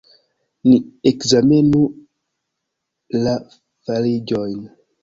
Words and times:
Ni 0.71 0.77
ekzamenu 1.11 1.83
la 3.25 3.39
fariĝojn. 3.87 4.63